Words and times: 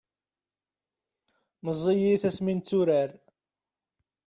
meẓẓiyit 1.63 2.23
asmi 2.29 2.51
netturar 2.57 3.09